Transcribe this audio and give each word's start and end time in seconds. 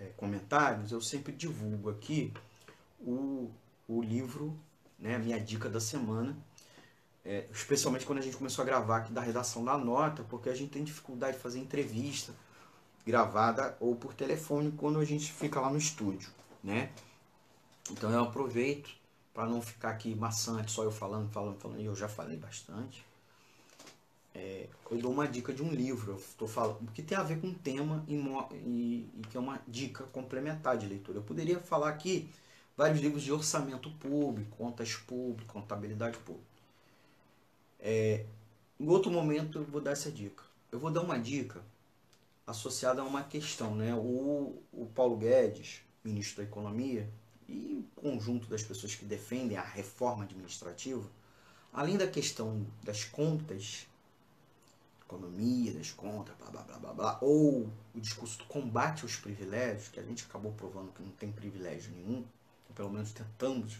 é, 0.00 0.06
comentários, 0.16 0.90
eu 0.90 1.00
sempre 1.00 1.32
divulgo 1.32 1.90
aqui 1.90 2.32
o, 2.98 3.50
o 3.86 4.02
livro, 4.02 4.58
né, 4.98 5.16
a 5.16 5.18
minha 5.18 5.38
dica 5.38 5.68
da 5.68 5.80
semana, 5.80 6.36
é, 7.24 7.46
especialmente 7.52 8.06
quando 8.06 8.18
a 8.18 8.22
gente 8.22 8.36
começou 8.36 8.62
a 8.62 8.66
gravar 8.66 8.98
aqui 8.98 9.12
da 9.12 9.20
redação 9.20 9.62
da 9.62 9.76
nota, 9.76 10.24
porque 10.24 10.48
a 10.48 10.54
gente 10.54 10.70
tem 10.70 10.82
dificuldade 10.82 11.36
de 11.36 11.42
fazer 11.42 11.58
entrevista 11.58 12.32
gravada 13.06 13.76
ou 13.78 13.94
por 13.94 14.14
telefone 14.14 14.72
quando 14.72 14.98
a 14.98 15.04
gente 15.04 15.30
fica 15.30 15.60
lá 15.60 15.70
no 15.70 15.76
estúdio, 15.76 16.30
né? 16.64 16.90
Então 17.90 18.10
eu 18.10 18.22
aproveito 18.22 18.90
para 19.34 19.46
não 19.46 19.60
ficar 19.60 19.90
aqui 19.90 20.14
maçante, 20.14 20.70
só 20.70 20.82
eu 20.82 20.90
falando, 20.90 21.30
falando, 21.30 21.58
falando, 21.58 21.80
e 21.80 21.84
eu 21.84 21.94
já 21.94 22.08
falei 22.08 22.36
bastante. 22.36 23.04
É, 24.34 24.68
eu 24.90 24.98
dou 24.98 25.12
uma 25.12 25.26
dica 25.26 25.52
de 25.52 25.62
um 25.62 25.70
livro, 25.70 26.16
estou 26.16 26.46
falando, 26.46 26.90
que 26.92 27.02
tem 27.02 27.18
a 27.18 27.22
ver 27.22 27.40
com 27.40 27.48
um 27.48 27.54
tema 27.54 28.04
e, 28.06 28.14
e, 28.14 29.10
e, 29.18 29.22
que 29.28 29.36
é 29.36 29.40
uma 29.40 29.60
dica 29.66 30.04
complementar 30.04 30.78
de 30.78 30.86
leitura. 30.86 31.18
Eu 31.18 31.22
poderia 31.22 31.58
falar 31.58 31.88
aqui 31.88 32.30
vários 32.76 33.00
livros 33.00 33.22
de 33.22 33.32
orçamento 33.32 33.90
público, 33.92 34.56
contas 34.56 34.94
públicas, 34.94 35.52
contabilidade 35.52 36.16
pública. 36.18 36.46
É, 37.80 38.24
em 38.78 38.88
outro 38.88 39.10
momento 39.10 39.58
eu 39.58 39.64
vou 39.64 39.80
dar 39.80 39.92
essa 39.92 40.10
dica. 40.10 40.44
Eu 40.70 40.78
vou 40.78 40.90
dar 40.90 41.00
uma 41.00 41.18
dica 41.18 41.60
associada 42.46 43.02
a 43.02 43.04
uma 43.04 43.22
questão, 43.22 43.74
né? 43.74 43.94
O, 43.94 44.62
o 44.72 44.86
Paulo 44.94 45.16
Guedes, 45.16 45.82
ministro 46.04 46.38
da 46.38 46.48
Economia, 46.48 47.08
e 47.48 47.84
o 47.96 48.00
conjunto 48.00 48.48
das 48.48 48.62
pessoas 48.62 48.94
que 48.94 49.04
defendem 49.04 49.56
a 49.56 49.62
reforma 49.62 50.24
administrativa, 50.24 51.08
além 51.72 51.96
da 51.96 52.06
questão 52.06 52.64
das 52.82 53.04
contas, 53.04 53.86
economia, 55.10 55.72
das 55.72 55.90
contas, 55.90 56.34
blá 56.36 56.50
blá 56.50 56.62
blá 56.62 56.78
blá, 56.78 56.92
blá 56.92 57.18
ou 57.20 57.68
o 57.94 58.00
discurso 58.00 58.38
do 58.38 58.44
combate 58.44 59.02
aos 59.02 59.16
privilégios, 59.16 59.88
que 59.88 59.98
a 59.98 60.02
gente 60.02 60.24
acabou 60.24 60.52
provando 60.52 60.92
que 60.92 61.02
não 61.02 61.10
tem 61.10 61.32
privilégio 61.32 61.92
nenhum, 61.92 62.24
pelo 62.74 62.90
menos 62.90 63.12
tentamos, 63.12 63.78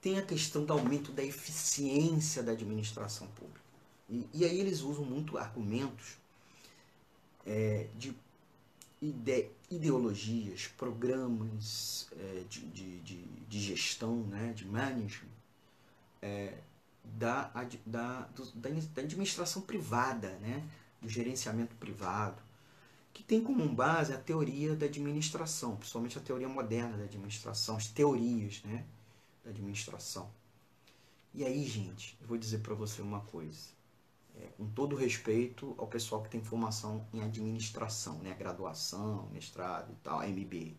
tem 0.00 0.18
a 0.18 0.22
questão 0.22 0.64
do 0.64 0.72
aumento 0.72 1.10
da 1.12 1.24
eficiência 1.24 2.42
da 2.42 2.52
administração 2.52 3.26
pública. 3.28 3.60
E, 4.08 4.28
e 4.34 4.44
aí 4.44 4.60
eles 4.60 4.82
usam 4.82 5.04
muito 5.04 5.38
argumentos 5.38 6.16
é, 7.46 7.88
de 7.96 8.14
ide, 9.00 9.48
ideologias, 9.70 10.66
programas 10.76 12.08
é, 12.12 12.44
de, 12.48 12.60
de, 12.66 12.98
de, 13.00 13.22
de, 13.48 13.60
gestão, 13.60 14.16
né, 14.24 14.52
de 14.54 14.66
management, 14.66 15.28
é, 16.20 16.58
da, 17.04 17.50
da, 17.84 18.28
da, 18.54 18.68
administração 18.96 19.62
privada, 19.62 20.30
né, 20.38 20.68
do 21.00 21.08
gerenciamento 21.08 21.74
privado, 21.76 22.42
que 23.12 23.22
tem 23.22 23.42
como 23.42 23.68
base 23.68 24.12
a 24.12 24.18
teoria 24.18 24.74
da 24.74 24.86
administração, 24.86 25.76
principalmente 25.76 26.18
a 26.18 26.22
teoria 26.22 26.48
moderna 26.48 26.96
da 26.96 27.04
administração, 27.04 27.76
as 27.76 27.88
teorias 27.88 28.62
né, 28.64 28.84
da 29.44 29.50
administração. 29.50 30.30
E 31.34 31.44
aí, 31.44 31.64
gente, 31.64 32.16
eu 32.20 32.26
vou 32.26 32.36
dizer 32.36 32.58
para 32.58 32.74
você 32.74 33.00
uma 33.00 33.20
coisa 33.20 33.70
é, 34.34 34.46
com 34.56 34.66
todo 34.70 34.96
respeito 34.96 35.74
ao 35.78 35.86
pessoal 35.86 36.22
que 36.22 36.30
tem 36.30 36.42
formação 36.42 37.06
em 37.12 37.22
administração, 37.22 38.18
né? 38.18 38.34
graduação, 38.34 39.28
mestrado 39.30 39.92
e 39.92 39.96
tal, 39.96 40.20
MBA. 40.20 40.74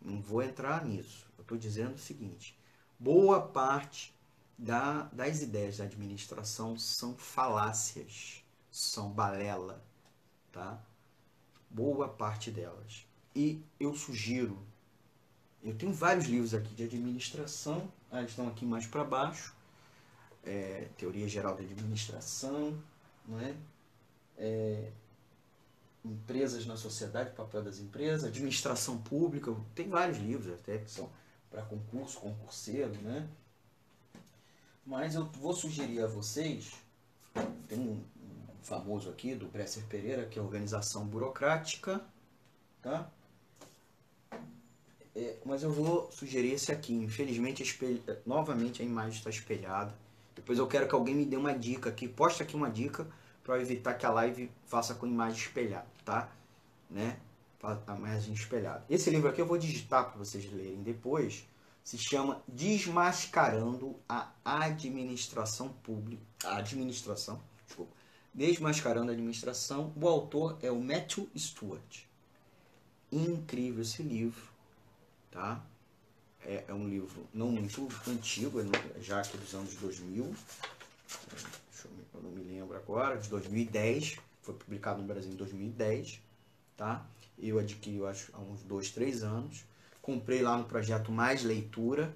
Não 0.00 0.20
vou 0.20 0.42
entrar 0.42 0.84
nisso. 0.84 1.26
Eu 1.38 1.42
estou 1.42 1.56
dizendo 1.56 1.94
o 1.94 1.98
seguinte: 1.98 2.56
boa 2.98 3.40
parte 3.40 4.14
da, 4.56 5.02
das 5.12 5.42
ideias 5.42 5.78
da 5.78 5.84
administração 5.84 6.78
são 6.78 7.16
falácias, 7.16 8.44
são 8.70 9.10
balela, 9.10 9.82
tá? 10.52 10.80
Boa 11.70 12.08
parte 12.08 12.50
delas. 12.50 13.06
E 13.34 13.62
eu 13.80 13.94
sugiro, 13.94 14.58
eu 15.62 15.74
tenho 15.76 15.92
vários 15.92 16.26
livros 16.26 16.54
aqui 16.54 16.74
de 16.74 16.84
administração, 16.84 17.90
eles 18.12 18.30
estão 18.30 18.48
aqui 18.48 18.64
mais 18.64 18.86
para 18.86 19.02
baixo 19.02 19.54
é, 20.46 20.88
Teoria 20.96 21.28
Geral 21.28 21.56
da 21.56 21.62
Administração, 21.62 22.78
não 23.26 23.40
é? 23.40 23.54
é? 24.36 24.90
Empresas 26.04 26.66
na 26.66 26.76
Sociedade, 26.76 27.30
Papel 27.30 27.62
das 27.62 27.78
Empresas, 27.78 28.24
Administração 28.24 28.98
Pública, 28.98 29.54
tem 29.74 29.88
vários 29.88 30.18
livros 30.18 30.52
até 30.52 30.78
que 30.78 30.90
são 30.90 31.10
para 31.50 31.62
concurso, 31.62 32.20
concurseiro, 32.20 32.92
né? 33.00 33.26
Mas 34.86 35.14
eu 35.14 35.24
vou 35.24 35.54
sugerir 35.54 36.02
a 36.02 36.06
vocês, 36.06 36.74
tem 37.68 37.78
um, 37.78 38.02
famoso 38.64 39.10
aqui 39.10 39.34
do 39.34 39.46
Bresser 39.46 39.84
Pereira, 39.84 40.26
que 40.26 40.38
é 40.38 40.42
Organização 40.42 41.06
Burocrática, 41.06 42.00
tá? 42.82 43.10
É, 45.14 45.36
mas 45.44 45.62
eu 45.62 45.70
vou 45.70 46.10
sugerir 46.10 46.52
esse 46.52 46.72
aqui. 46.72 46.92
Infelizmente, 46.92 47.62
espelha, 47.62 48.20
novamente 48.26 48.82
a 48.82 48.84
imagem 48.84 49.16
está 49.18 49.30
espelhada. 49.30 49.94
Depois 50.34 50.58
eu 50.58 50.66
quero 50.66 50.88
que 50.88 50.94
alguém 50.94 51.14
me 51.14 51.24
dê 51.24 51.36
uma 51.36 51.56
dica 51.56 51.90
aqui, 51.90 52.08
posta 52.08 52.42
aqui 52.42 52.56
uma 52.56 52.70
dica 52.70 53.06
para 53.44 53.60
evitar 53.60 53.94
que 53.94 54.04
a 54.04 54.10
live 54.10 54.50
faça 54.66 54.94
com 54.94 55.06
imagem 55.06 55.38
espelhada, 55.38 55.86
tá? 56.04 56.32
Né? 56.90 57.18
A 57.62 57.96
imagem 57.96 58.34
espelhada. 58.34 58.84
Esse 58.90 59.08
livro 59.10 59.28
aqui 59.28 59.40
eu 59.40 59.46
vou 59.46 59.56
digitar 59.56 60.10
para 60.10 60.18
vocês 60.18 60.50
lerem 60.52 60.82
depois. 60.82 61.46
Se 61.84 61.98
chama 61.98 62.42
Desmascarando 62.48 63.94
a 64.08 64.32
Administração 64.44 65.68
Pública. 65.68 66.24
A 66.42 66.56
administração, 66.56 67.40
desculpa. 67.66 67.92
Desmascarando 68.32 69.10
a 69.10 69.12
Administração. 69.12 69.92
O 69.94 70.08
autor 70.08 70.58
é 70.62 70.70
o 70.70 70.80
Matthew 70.80 71.28
Stewart. 71.36 72.04
Incrível 73.12 73.82
esse 73.82 74.02
livro, 74.02 74.42
tá? 75.30 75.62
é, 76.46 76.64
é 76.68 76.74
um 76.74 76.88
livro 76.88 77.26
não 77.32 77.50
muito 77.50 77.88
antigo, 78.06 78.60
é 78.60 79.00
já 79.00 79.22
que 79.22 79.36
dos 79.36 79.54
anos 79.54 79.74
2000, 79.74 80.24
é, 80.24 81.88
eu 82.14 82.22
não 82.22 82.30
me 82.30 82.42
lembro 82.44 82.76
agora, 82.76 83.16
de 83.16 83.28
2010, 83.28 84.18
foi 84.42 84.54
publicado 84.54 85.00
no 85.00 85.06
Brasil 85.06 85.32
em 85.32 85.36
2010, 85.36 86.20
tá? 86.76 87.04
Eu 87.38 87.58
adquiri, 87.58 87.96
eu 87.96 88.06
acho, 88.06 88.30
há 88.34 88.38
uns 88.38 88.62
dois, 88.62 88.90
três 88.90 89.22
anos. 89.22 89.64
Comprei 90.04 90.42
lá 90.42 90.58
no 90.58 90.64
projeto 90.64 91.10
Mais 91.10 91.42
Leitura, 91.42 92.14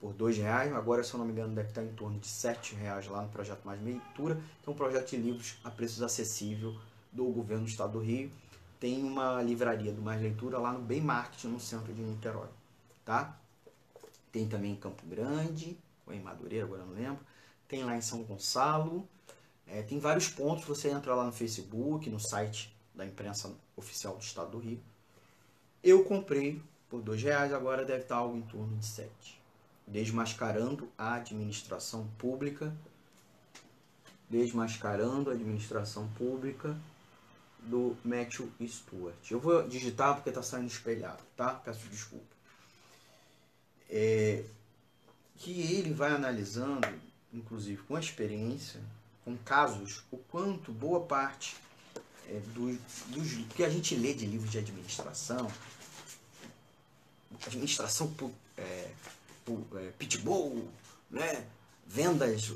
por 0.00 0.12
dois 0.12 0.36
reais. 0.36 0.72
Agora, 0.74 1.04
se 1.04 1.14
eu 1.14 1.18
não 1.18 1.24
me 1.24 1.32
engano, 1.32 1.54
deve 1.54 1.68
estar 1.68 1.84
em 1.84 1.94
torno 1.94 2.18
de 2.18 2.26
sete 2.26 2.74
reais 2.74 3.06
lá 3.06 3.22
no 3.22 3.28
projeto 3.28 3.64
Mais 3.64 3.80
Leitura, 3.80 4.40
é 4.66 4.70
um 4.70 4.74
projeto 4.74 5.10
de 5.10 5.16
livros 5.16 5.58
a 5.62 5.70
preços 5.70 6.02
acessível 6.02 6.76
do 7.12 7.24
governo 7.26 7.64
do 7.64 7.70
estado 7.70 7.92
do 7.92 8.00
Rio. 8.00 8.30
Tem 8.80 9.02
uma 9.04 9.40
livraria 9.42 9.92
do 9.92 10.02
Mais 10.02 10.20
Leitura 10.20 10.58
lá 10.58 10.72
no 10.72 10.80
Bem 10.80 11.00
Marketing, 11.00 11.48
no 11.48 11.60
centro 11.60 11.94
de 11.94 12.02
Niterói 12.02 12.48
tá? 13.06 13.38
Tem 14.30 14.46
também 14.46 14.72
em 14.72 14.76
Campo 14.76 15.06
Grande, 15.06 15.78
ou 16.04 16.12
em 16.12 16.20
Madureira, 16.20 16.66
agora 16.66 16.84
não 16.84 16.92
lembro. 16.92 17.24
Tem 17.66 17.84
lá 17.84 17.96
em 17.96 18.02
São 18.02 18.22
Gonçalo. 18.24 19.08
É, 19.66 19.80
tem 19.82 19.98
vários 19.98 20.28
pontos, 20.28 20.64
você 20.64 20.90
entra 20.90 21.14
lá 21.14 21.24
no 21.24 21.32
Facebook, 21.32 22.10
no 22.10 22.20
site 22.20 22.76
da 22.94 23.06
imprensa 23.06 23.54
oficial 23.76 24.16
do 24.16 24.22
Estado 24.22 24.50
do 24.50 24.58
Rio. 24.58 24.80
Eu 25.86 26.04
comprei 26.04 26.60
por 26.90 27.00
dois 27.00 27.22
reais, 27.22 27.52
agora 27.52 27.84
deve 27.84 28.02
estar 28.02 28.16
algo 28.16 28.36
em 28.36 28.42
torno 28.42 28.76
de 28.76 28.84
sete. 28.84 29.40
Desmascarando 29.86 30.90
a 30.98 31.14
administração 31.14 32.08
pública. 32.18 32.74
Desmascarando 34.28 35.30
a 35.30 35.34
administração 35.34 36.08
pública 36.18 36.76
do 37.60 37.96
Matthew 38.04 38.50
Stewart. 38.66 39.30
Eu 39.30 39.38
vou 39.38 39.66
digitar 39.66 40.14
porque 40.14 40.30
está 40.30 40.42
saindo 40.42 40.66
espelhado, 40.66 41.22
tá? 41.36 41.54
Peço 41.54 41.86
desculpa 41.88 42.36
é, 43.88 44.44
que 45.36 45.74
ele 45.76 45.92
vai 45.92 46.12
analisando, 46.12 46.88
inclusive 47.32 47.82
com 47.82 47.96
a 47.96 48.00
experiência, 48.00 48.80
com 49.24 49.36
casos, 49.36 50.04
o 50.10 50.16
quanto 50.16 50.72
boa 50.72 51.00
parte 51.00 51.56
é, 52.28 52.42
que 53.54 53.64
a 53.64 53.68
gente 53.68 53.94
lê 53.94 54.14
de 54.14 54.26
livros 54.26 54.50
de 54.50 54.58
administração, 54.58 55.50
administração 57.46 58.12
por, 58.12 58.30
é, 58.56 58.90
por 59.44 59.64
é, 59.76 59.90
pitbull, 59.98 60.68
né? 61.10 61.46
vendas, 61.86 62.50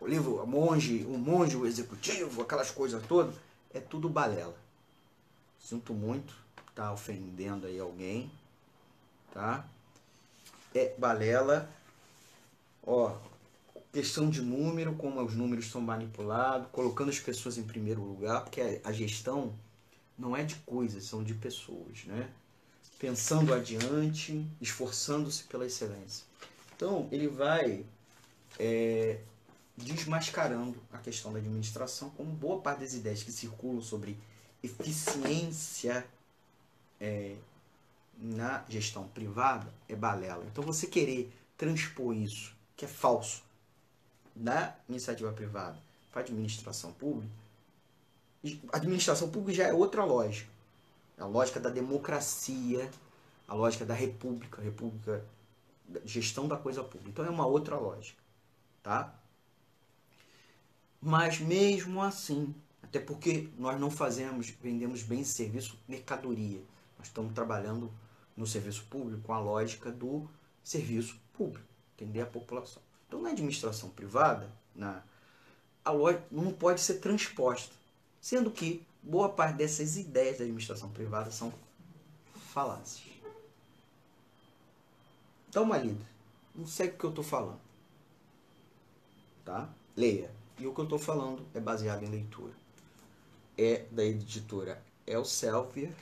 o 0.00 0.06
livro 0.06 0.44
Monge, 0.46 1.04
o 1.04 1.16
Monge, 1.16 1.56
o 1.56 1.66
Executivo, 1.66 2.42
aquelas 2.42 2.70
coisas 2.70 3.00
todas, 3.06 3.34
é 3.72 3.78
tudo 3.78 4.08
balela. 4.08 4.56
Sinto 5.60 5.94
muito, 5.94 6.34
tá 6.74 6.92
ofendendo 6.92 7.66
aí 7.66 7.78
alguém, 7.78 8.30
tá? 9.32 9.64
é 10.74 10.94
balela. 10.98 11.68
Ó, 12.82 13.16
questão 13.92 14.30
de 14.30 14.40
número, 14.40 14.94
como 14.94 15.22
os 15.22 15.34
números 15.34 15.70
são 15.70 15.80
manipulados, 15.80 16.68
colocando 16.70 17.10
as 17.10 17.18
pessoas 17.18 17.58
em 17.58 17.64
primeiro 17.64 18.02
lugar, 18.02 18.42
porque 18.42 18.80
a 18.84 18.92
gestão 18.92 19.54
não 20.18 20.36
é 20.36 20.44
de 20.44 20.54
coisas, 20.56 21.04
são 21.04 21.24
de 21.24 21.34
pessoas, 21.34 22.04
né? 22.04 22.28
Pensando 22.98 23.54
adiante, 23.54 24.46
esforçando-se 24.60 25.44
pela 25.44 25.66
excelência. 25.66 26.24
Então, 26.76 27.08
ele 27.10 27.26
vai 27.28 27.84
é, 28.58 29.20
desmascarando 29.76 30.78
a 30.92 30.98
questão 30.98 31.32
da 31.32 31.38
administração, 31.38 32.10
como 32.10 32.30
boa 32.30 32.60
parte 32.60 32.80
das 32.80 32.94
ideias 32.94 33.22
que 33.22 33.32
circulam 33.32 33.80
sobre 33.80 34.16
eficiência 34.62 36.06
é, 37.00 37.34
na 38.18 38.64
gestão 38.68 39.08
privada 39.08 39.72
é 39.88 39.96
balela. 39.96 40.44
Então 40.50 40.62
você 40.62 40.86
querer 40.86 41.32
transpor 41.56 42.14
isso, 42.14 42.54
que 42.76 42.84
é 42.84 42.88
falso, 42.88 43.42
da 44.40 44.74
iniciativa 44.88 45.30
privada 45.32 45.78
para 46.10 46.22
a 46.22 46.24
administração 46.24 46.92
pública, 46.92 47.30
a 48.72 48.76
administração 48.76 49.30
pública 49.30 49.58
já 49.58 49.68
é 49.68 49.72
outra 49.72 50.02
lógica. 50.04 50.50
A 51.18 51.26
lógica 51.26 51.60
da 51.60 51.68
democracia, 51.68 52.90
a 53.46 53.54
lógica 53.54 53.84
da 53.84 53.92
república, 53.92 54.62
república, 54.62 55.22
gestão 56.04 56.48
da 56.48 56.56
coisa 56.56 56.82
pública. 56.82 57.10
Então 57.10 57.24
é 57.26 57.30
uma 57.30 57.46
outra 57.46 57.76
lógica, 57.76 58.18
tá? 58.82 59.14
Mas 60.98 61.38
mesmo 61.38 62.02
assim, 62.02 62.54
até 62.82 62.98
porque 62.98 63.50
nós 63.58 63.78
não 63.78 63.90
fazemos, 63.90 64.48
vendemos 64.62 65.02
bem 65.02 65.22
serviço, 65.22 65.78
mercadoria. 65.86 66.62
Nós 66.98 67.08
estamos 67.08 67.34
trabalhando 67.34 67.92
no 68.34 68.46
serviço 68.46 68.86
público 68.88 69.22
com 69.22 69.34
a 69.34 69.38
lógica 69.38 69.92
do 69.92 70.26
serviço 70.64 71.20
público, 71.34 71.66
entender 71.94 72.22
a 72.22 72.26
população. 72.26 72.82
Então, 73.10 73.20
na 73.20 73.30
administração 73.30 73.90
privada, 73.90 74.48
na, 74.72 75.02
a 75.84 75.90
lógica 75.90 76.22
não 76.30 76.52
pode 76.52 76.80
ser 76.80 77.00
transposta, 77.00 77.74
sendo 78.20 78.52
que 78.52 78.86
boa 79.02 79.28
parte 79.28 79.56
dessas 79.56 79.96
ideias 79.96 80.38
da 80.38 80.44
administração 80.44 80.88
privada 80.90 81.28
são 81.32 81.52
falácias. 82.52 83.10
Dá 85.50 85.60
uma 85.60 85.76
lida. 85.76 86.06
Não 86.54 86.68
segue 86.68 86.94
o 86.94 86.98
que 86.98 87.04
eu 87.04 87.10
estou 87.10 87.24
falando. 87.24 87.58
Tá? 89.44 89.68
Leia. 89.96 90.30
E 90.56 90.64
o 90.68 90.72
que 90.72 90.80
eu 90.80 90.84
estou 90.84 90.98
falando 90.98 91.44
é 91.52 91.58
baseado 91.58 92.04
em 92.04 92.10
leitura. 92.10 92.52
É 93.58 93.86
da 93.90 94.04
editora 94.04 94.80
Elsevier, 95.04 95.92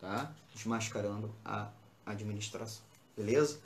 tá? 0.00 0.32
Desmascarando 0.54 1.30
a 1.44 1.70
administração. 2.06 2.82
Beleza? 3.14 3.60